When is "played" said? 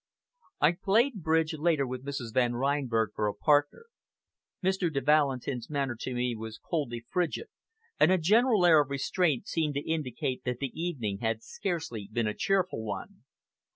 0.71-1.21